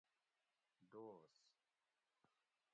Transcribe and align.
دوس 0.91 1.21